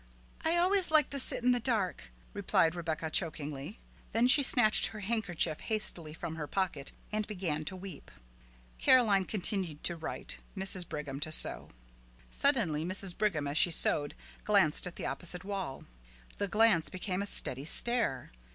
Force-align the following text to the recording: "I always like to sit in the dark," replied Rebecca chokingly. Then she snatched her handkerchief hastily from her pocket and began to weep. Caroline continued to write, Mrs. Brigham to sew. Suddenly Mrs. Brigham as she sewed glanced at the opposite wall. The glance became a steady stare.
"I 0.43 0.57
always 0.57 0.89
like 0.89 1.11
to 1.11 1.19
sit 1.19 1.43
in 1.43 1.51
the 1.51 1.59
dark," 1.59 2.11
replied 2.33 2.73
Rebecca 2.73 3.11
chokingly. 3.11 3.77
Then 4.13 4.27
she 4.27 4.41
snatched 4.41 4.87
her 4.87 5.01
handkerchief 5.01 5.59
hastily 5.59 6.11
from 6.11 6.37
her 6.37 6.47
pocket 6.47 6.91
and 7.11 7.27
began 7.27 7.65
to 7.65 7.75
weep. 7.75 8.09
Caroline 8.79 9.25
continued 9.25 9.83
to 9.83 9.95
write, 9.95 10.39
Mrs. 10.57 10.89
Brigham 10.89 11.19
to 11.19 11.31
sew. 11.31 11.69
Suddenly 12.31 12.83
Mrs. 12.83 13.15
Brigham 13.15 13.47
as 13.47 13.59
she 13.59 13.69
sewed 13.69 14.15
glanced 14.43 14.87
at 14.87 14.95
the 14.95 15.05
opposite 15.05 15.43
wall. 15.43 15.85
The 16.39 16.47
glance 16.47 16.89
became 16.89 17.21
a 17.21 17.27
steady 17.27 17.65
stare. 17.65 18.31